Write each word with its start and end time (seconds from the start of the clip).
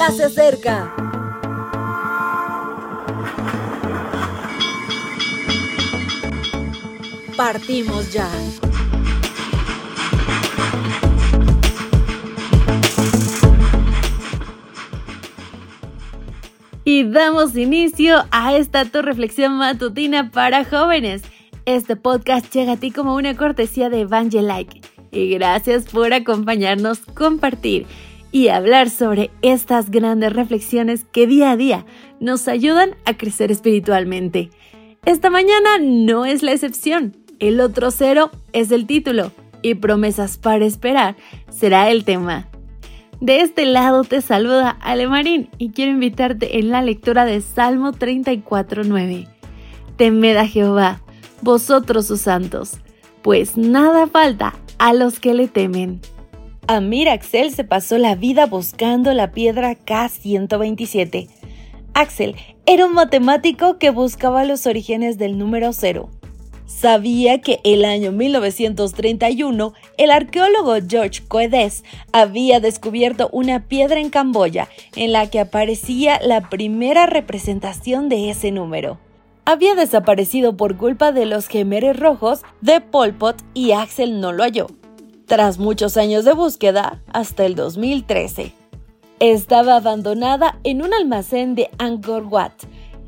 ya 0.00 0.10
se 0.12 0.24
acerca. 0.24 0.94
Partimos 7.36 8.10
ya. 8.10 8.26
Y 16.84 17.04
damos 17.04 17.54
inicio 17.56 18.24
a 18.30 18.56
esta 18.56 18.86
tu 18.86 19.02
reflexión 19.02 19.58
matutina 19.58 20.30
para 20.30 20.64
jóvenes. 20.64 21.22
Este 21.66 21.96
podcast 21.96 22.50
llega 22.54 22.72
a 22.72 22.76
ti 22.78 22.90
como 22.90 23.16
una 23.16 23.36
cortesía 23.36 23.90
de 23.90 24.00
Evangelike. 24.00 24.80
Y 25.12 25.28
gracias 25.28 25.84
por 25.84 26.14
acompañarnos, 26.14 27.00
compartir 27.00 27.86
y 28.32 28.48
hablar 28.48 28.90
sobre 28.90 29.30
estas 29.42 29.90
grandes 29.90 30.32
reflexiones 30.32 31.04
que 31.04 31.26
día 31.26 31.50
a 31.52 31.56
día 31.56 31.86
nos 32.20 32.48
ayudan 32.48 32.96
a 33.04 33.16
crecer 33.16 33.50
espiritualmente. 33.50 34.50
Esta 35.04 35.30
mañana 35.30 35.78
no 35.80 36.26
es 36.26 36.42
la 36.42 36.52
excepción. 36.52 37.16
El 37.38 37.60
otro 37.60 37.90
cero 37.90 38.30
es 38.52 38.70
el 38.70 38.86
título 38.86 39.32
y 39.62 39.74
promesas 39.74 40.38
para 40.38 40.64
esperar 40.64 41.16
será 41.50 41.90
el 41.90 42.04
tema. 42.04 42.48
De 43.20 43.40
este 43.42 43.66
lado 43.66 44.04
te 44.04 44.22
saluda 44.22 44.70
Alemarín 44.80 45.50
y 45.58 45.70
quiero 45.70 45.92
invitarte 45.92 46.58
en 46.58 46.70
la 46.70 46.80
lectura 46.80 47.26
de 47.26 47.40
Salmo 47.42 47.92
34.9. 47.92 49.28
Temed 49.96 50.36
a 50.36 50.46
Jehová, 50.46 51.02
vosotros 51.42 52.06
sus 52.06 52.22
santos, 52.22 52.78
pues 53.22 53.58
nada 53.58 54.06
falta 54.06 54.54
a 54.78 54.94
los 54.94 55.20
que 55.20 55.34
le 55.34 55.48
temen. 55.48 56.00
Amir 56.72 57.08
Axel 57.08 57.52
se 57.52 57.64
pasó 57.64 57.98
la 57.98 58.14
vida 58.14 58.46
buscando 58.46 59.12
la 59.12 59.32
piedra 59.32 59.72
K127. 59.74 61.28
Axel 61.94 62.36
era 62.64 62.86
un 62.86 62.94
matemático 62.94 63.76
que 63.78 63.90
buscaba 63.90 64.44
los 64.44 64.68
orígenes 64.68 65.18
del 65.18 65.36
número 65.36 65.72
cero 65.72 66.10
sabía 66.66 67.40
que 67.40 67.58
el 67.64 67.84
año 67.84 68.12
1931 68.12 69.74
el 69.98 70.10
arqueólogo 70.12 70.76
George 70.88 71.22
Coedes 71.26 71.82
había 72.12 72.60
descubierto 72.60 73.28
una 73.32 73.66
piedra 73.66 73.98
en 73.98 74.08
Camboya 74.08 74.68
en 74.94 75.10
la 75.10 75.28
que 75.28 75.40
aparecía 75.40 76.20
la 76.22 76.48
primera 76.48 77.06
representación 77.06 78.08
de 78.08 78.30
ese 78.30 78.52
número. 78.52 79.00
Había 79.44 79.74
desaparecido 79.74 80.56
por 80.56 80.76
culpa 80.76 81.10
de 81.10 81.26
los 81.26 81.48
gemeres 81.48 81.98
rojos 81.98 82.42
de 82.60 82.80
Pol 82.80 83.12
Pot 83.12 83.42
y 83.54 83.72
Axel 83.72 84.20
no 84.20 84.30
lo 84.30 84.44
halló. 84.44 84.68
Tras 85.30 85.60
muchos 85.60 85.96
años 85.96 86.24
de 86.24 86.32
búsqueda, 86.32 87.04
hasta 87.12 87.46
el 87.46 87.54
2013. 87.54 88.52
Estaba 89.20 89.76
abandonada 89.76 90.58
en 90.64 90.82
un 90.82 90.92
almacén 90.92 91.54
de 91.54 91.70
Angkor 91.78 92.24
Wat, 92.24 92.50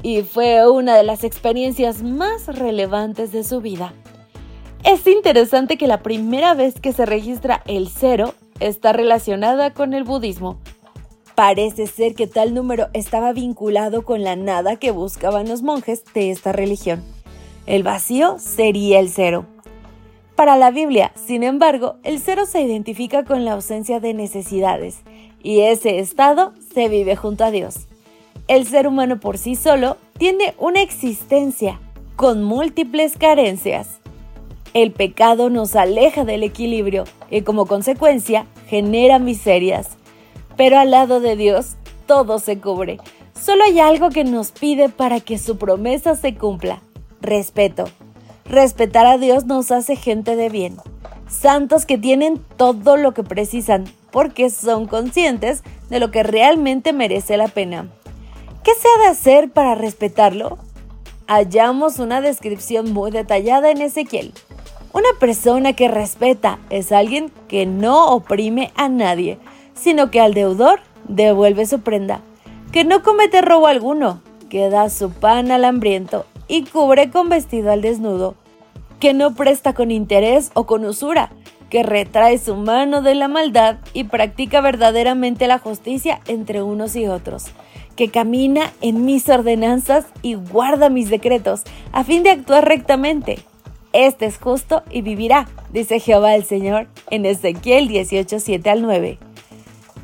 y 0.05 0.23
fue 0.23 0.71
una 0.71 0.97
de 0.97 1.03
las 1.03 1.25
experiencias 1.25 2.05
más 2.05 2.47
relevantes 2.47 3.33
de 3.33 3.43
su 3.43 3.61
vida. 3.61 3.93
Es 4.85 5.05
interesante 5.09 5.77
que 5.77 5.89
la 5.89 6.05
primera 6.05 6.55
vez 6.55 6.81
que 6.81 6.93
se 6.93 7.07
registra 7.07 7.65
el 7.67 7.89
cero 7.89 8.35
está 8.61 8.93
relacionada 8.93 9.75
con 9.75 9.93
el 9.93 10.05
budismo. 10.05 10.61
Parece 11.35 11.89
ser 11.89 12.15
que 12.15 12.29
tal 12.29 12.55
número 12.55 12.87
estaba 12.93 13.33
vinculado 13.33 14.05
con 14.05 14.23
la 14.23 14.37
nada 14.37 14.77
que 14.77 14.93
buscaban 14.93 15.49
los 15.49 15.63
monjes 15.63 16.05
de 16.15 16.31
esta 16.31 16.53
religión. 16.53 17.03
El 17.67 17.83
vacío 17.83 18.37
sería 18.39 19.01
el 19.01 19.09
cero. 19.09 19.45
Para 20.43 20.57
la 20.57 20.73
Biblia, 20.73 21.13
sin 21.15 21.45
embargo, 21.45 21.99
el 22.03 22.19
cero 22.19 22.47
se 22.47 22.61
identifica 22.63 23.25
con 23.25 23.45
la 23.45 23.53
ausencia 23.53 24.01
de 24.01 24.13
necesidades, 24.13 25.03
y 25.41 25.61
ese 25.61 26.01
estado 26.01 26.53
se 26.75 26.89
vive 26.89 27.15
junto 27.15 27.45
a 27.45 27.53
Dios 27.53 27.87
el 28.49 28.67
ser 28.67 28.87
humano 28.87 29.21
por 29.21 29.39
sí 29.39 29.55
solo 29.55 29.97
tiene 30.19 30.55
una 30.59 30.83
existencia 30.83 31.81
con 32.17 32.43
múltiples 32.43 33.17
carencias. 33.17 33.99
El 34.75 34.93
pecado 34.93 35.49
nos 35.49 35.77
aleja 35.77 36.25
del 36.25 36.43
equilibrio 36.43 37.05
y 37.31 37.43
como 37.43 37.67
consecuencia 37.67 38.47
genera 38.67 39.19
miserias. 39.19 39.97
Pero 40.57 40.79
al 40.79 40.91
lado 40.91 41.21
de 41.21 41.37
Dios 41.37 41.77
todo 42.07 42.39
se 42.39 42.59
cubre. 42.59 42.99
Solo 43.39 43.65
hay 43.65 43.81
algo 43.81 44.11
que 44.11 44.25
nos 44.25 44.53
pide 44.53 44.89
para 44.89 45.21
que 45.21 45.39
su 45.39 45.57
promesa 45.57 46.15
se 46.15 46.35
cumpla. 46.35 46.81
Respeto. 47.21 47.85
Respetar 48.53 49.07
a 49.07 49.17
Dios 49.17 49.47
nos 49.47 49.71
hace 49.71 49.97
gente 49.97 50.37
de 50.37 50.51
bien. 50.51 50.77
Santos 51.27 51.87
que 51.87 51.97
tienen 51.97 52.39
todo 52.59 52.99
lo 52.99 53.15
que 53.15 53.23
precisan 53.23 53.85
porque 54.11 54.51
son 54.51 54.87
conscientes 54.87 55.63
de 55.89 55.99
lo 55.99 56.11
que 56.11 56.23
realmente 56.23 56.93
merece 56.93 57.39
la 57.39 57.49
pena. 57.49 57.89
¿Qué 58.63 58.73
se 58.75 58.87
ha 58.89 59.05
de 59.05 59.09
hacer 59.09 59.51
para 59.51 59.75
respetarlo? 59.75 60.59
Hallamos 61.27 61.99
una 61.99 62.21
descripción 62.21 62.93
muy 62.93 63.11
detallada 63.11 63.71
en 63.71 63.81
Ezequiel. 63.81 64.35
Una 64.93 65.09
persona 65.19 65.73
que 65.73 65.89
respeta 65.89 66.59
es 66.69 66.93
alguien 66.93 67.33
que 67.49 67.65
no 67.65 68.11
oprime 68.11 68.71
a 68.77 68.91
nadie, 68.91 69.39
sino 69.73 70.11
que 70.11 70.21
al 70.21 70.35
deudor 70.35 70.81
devuelve 71.09 71.65
su 71.65 71.81
prenda, 71.81 72.21
que 72.71 72.85
no 72.85 73.03
comete 73.03 73.41
robo 73.41 73.67
alguno, 73.67 74.21
que 74.51 74.69
da 74.69 74.91
su 74.91 75.11
pan 75.11 75.51
al 75.51 75.65
hambriento 75.65 76.27
y 76.49 76.65
cubre 76.65 77.11
con 77.11 77.31
vestido 77.31 77.73
al 77.73 77.81
desnudo, 77.81 78.35
que 79.03 79.15
no 79.15 79.35
presta 79.35 79.75
con 79.75 79.91
interés 79.91 80.53
o 80.55 80.65
con 80.65 80.85
usura, 80.85 81.33
que 81.71 81.83
retrae 81.83 82.39
su 82.39 82.55
mano 82.55 83.03
de 83.03 83.17
la 83.17 83.27
maldad 83.27 83.79
y 83.95 84.05
practica 84.05 84.61
verdaderamente 84.61 85.49
la 85.49 85.59
justicia 85.59 86.21
entre 86.29 86.63
unos 86.63 86.95
y 86.95 87.09
otros 87.09 87.47
que 87.97 88.11
camina 88.11 88.73
en 88.81 89.05
mis 89.05 89.29
ordenanzas 89.29 90.07
y 90.23 90.35
guarda 90.35 90.89
mis 90.89 91.11
decretos, 91.11 91.63
a 91.91 92.05
fin 92.05 92.23
de 92.23 92.31
actuar 92.31 92.65
rectamente. 92.67 93.41
Este 93.93 94.27
es 94.27 94.39
justo 94.39 94.85
y 94.89 95.03
vivirá, 95.03 95.49
dice 95.73 95.99
Jehová 95.99 96.37
el 96.37 96.45
Señor 96.45 96.87
en 97.11 97.27
Ezequiel 97.27 97.89
18, 97.89 98.39
7 98.39 98.71
al 98.71 98.83
9. 98.83 99.19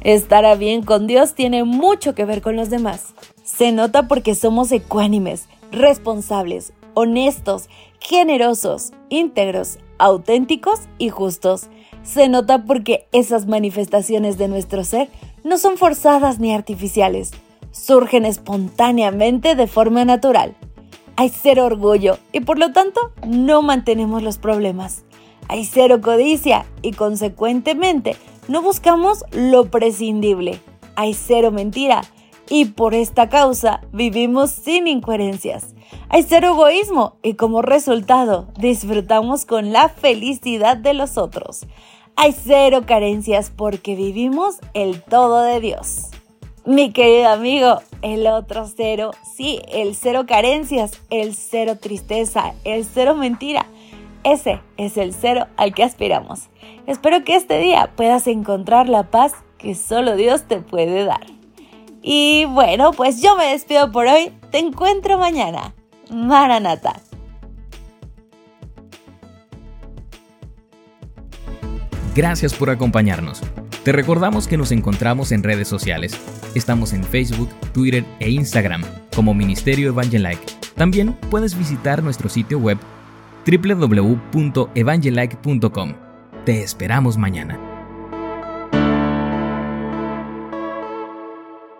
Estará 0.02 0.56
bien 0.56 0.82
con 0.82 1.06
Dios 1.06 1.34
tiene 1.34 1.62
mucho 1.62 2.16
que 2.16 2.24
ver 2.24 2.42
con 2.42 2.56
los 2.56 2.68
demás. 2.68 3.14
Se 3.44 3.70
nota 3.70 4.08
porque 4.08 4.34
somos 4.34 4.72
ecuánimes, 4.72 5.48
responsables, 5.70 6.72
honestos, 6.98 7.68
generosos, 8.00 8.92
íntegros, 9.08 9.78
auténticos 9.98 10.80
y 10.98 11.10
justos. 11.10 11.68
Se 12.02 12.28
nota 12.28 12.64
porque 12.64 13.06
esas 13.12 13.46
manifestaciones 13.46 14.36
de 14.36 14.48
nuestro 14.48 14.82
ser 14.82 15.08
no 15.44 15.58
son 15.58 15.76
forzadas 15.76 16.40
ni 16.40 16.52
artificiales 16.52 17.30
surgen 17.70 18.24
espontáneamente 18.24 19.54
de 19.54 19.66
forma 19.68 20.04
natural. 20.04 20.56
Hay 21.14 21.28
cero 21.28 21.66
orgullo 21.66 22.18
y 22.32 22.40
por 22.40 22.58
lo 22.58 22.72
tanto 22.72 23.12
no 23.24 23.62
mantenemos 23.62 24.22
los 24.22 24.38
problemas. 24.38 25.04
Hay 25.48 25.64
cero 25.64 26.00
codicia 26.02 26.66
y 26.82 26.92
consecuentemente 26.92 28.16
no 28.48 28.60
buscamos 28.60 29.24
lo 29.30 29.70
prescindible. 29.70 30.60
Hay 30.96 31.14
cero 31.14 31.52
mentira 31.52 32.02
y 32.50 32.66
por 32.66 32.94
esta 32.94 33.28
causa 33.28 33.80
vivimos 33.92 34.50
sin 34.50 34.86
incoherencias. 34.86 35.74
Hay 36.08 36.22
cero 36.22 36.52
egoísmo 36.54 37.16
y 37.22 37.34
como 37.34 37.62
resultado 37.62 38.48
disfrutamos 38.58 39.44
con 39.44 39.72
la 39.72 39.88
felicidad 39.88 40.76
de 40.76 40.94
los 40.94 41.18
otros. 41.18 41.66
Hay 42.16 42.32
cero 42.32 42.82
carencias 42.86 43.52
porque 43.54 43.94
vivimos 43.94 44.56
el 44.74 45.02
todo 45.02 45.42
de 45.42 45.60
Dios. 45.60 46.08
Mi 46.64 46.92
querido 46.92 47.28
amigo, 47.28 47.78
el 48.02 48.26
otro 48.26 48.66
cero, 48.66 49.12
sí, 49.36 49.60
el 49.68 49.94
cero 49.94 50.24
carencias, 50.26 51.00
el 51.10 51.34
cero 51.34 51.76
tristeza, 51.80 52.54
el 52.64 52.84
cero 52.84 53.14
mentira. 53.14 53.66
Ese 54.24 54.60
es 54.76 54.96
el 54.96 55.14
cero 55.14 55.46
al 55.56 55.72
que 55.72 55.84
aspiramos. 55.84 56.48
Espero 56.86 57.24
que 57.24 57.36
este 57.36 57.58
día 57.58 57.92
puedas 57.96 58.26
encontrar 58.26 58.88
la 58.88 59.04
paz 59.04 59.32
que 59.56 59.74
solo 59.74 60.16
Dios 60.16 60.42
te 60.48 60.60
puede 60.60 61.04
dar. 61.04 61.37
Y 62.10 62.46
bueno, 62.46 62.92
pues 62.92 63.20
yo 63.20 63.36
me 63.36 63.50
despido 63.50 63.92
por 63.92 64.06
hoy. 64.06 64.32
Te 64.50 64.56
encuentro 64.56 65.18
mañana. 65.18 65.74
Maranata. 66.10 67.02
Gracias 72.14 72.54
por 72.54 72.70
acompañarnos. 72.70 73.42
Te 73.84 73.92
recordamos 73.92 74.48
que 74.48 74.56
nos 74.56 74.72
encontramos 74.72 75.32
en 75.32 75.42
redes 75.42 75.68
sociales. 75.68 76.18
Estamos 76.54 76.94
en 76.94 77.04
Facebook, 77.04 77.50
Twitter 77.74 78.06
e 78.20 78.30
Instagram 78.30 78.84
como 79.14 79.34
Ministerio 79.34 79.90
Evangelike. 79.90 80.40
También 80.76 81.12
puedes 81.30 81.58
visitar 81.58 82.02
nuestro 82.02 82.30
sitio 82.30 82.58
web 82.58 82.78
www.evangelike.com. 83.46 85.94
Te 86.46 86.62
esperamos 86.62 87.18
mañana. 87.18 87.67